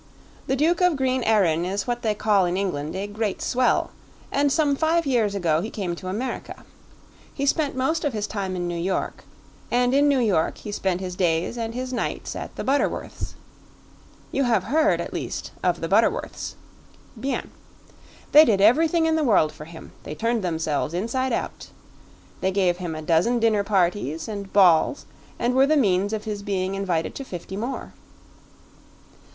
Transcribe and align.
"The 0.47 0.55
Duke 0.55 0.81
of 0.81 0.95
Green 0.95 1.21
Erin 1.25 1.63
is 1.63 1.85
what 1.85 2.01
they 2.01 2.15
call 2.15 2.45
in 2.45 2.57
England 2.57 2.95
a 2.95 3.05
great 3.05 3.39
swell, 3.39 3.91
and 4.31 4.51
some 4.51 4.75
five 4.75 5.05
years 5.05 5.35
ago 5.35 5.61
he 5.61 5.69
came 5.69 5.95
to 5.95 6.07
America. 6.07 6.65
He 7.35 7.45
spent 7.45 7.75
most 7.75 8.03
of 8.03 8.11
his 8.11 8.25
time 8.25 8.55
in 8.55 8.67
New 8.67 8.79
York, 8.79 9.25
and 9.69 9.93
in 9.93 10.07
New 10.07 10.17
York 10.19 10.57
he 10.57 10.71
spent 10.71 11.01
his 11.01 11.15
days 11.15 11.55
and 11.55 11.75
his 11.75 11.93
nights 11.93 12.35
at 12.35 12.55
the 12.55 12.63
Butterworths'. 12.63 13.35
You 14.31 14.45
have 14.45 14.63
heard, 14.63 14.99
at 15.01 15.13
least, 15.13 15.51
of 15.63 15.81
the 15.81 15.87
Butterworths. 15.87 16.55
BIEN. 17.19 17.51
They 18.31 18.43
did 18.43 18.59
everything 18.59 19.05
in 19.05 19.15
the 19.15 19.23
world 19.23 19.51
for 19.51 19.65
him 19.65 19.91
they 20.01 20.15
turned 20.15 20.43
themselves 20.43 20.95
inside 20.95 21.31
out. 21.31 21.67
They 22.39 22.49
gave 22.49 22.77
him 22.77 22.95
a 22.95 23.03
dozen 23.03 23.39
dinner 23.39 23.63
parties 23.63 24.27
and 24.27 24.51
balls 24.51 25.05
and 25.37 25.53
were 25.53 25.67
the 25.67 25.77
means 25.77 26.11
of 26.11 26.23
his 26.23 26.41
being 26.41 26.73
invited 26.73 27.13
to 27.13 27.23
fifty 27.23 27.55
more. 27.55 27.93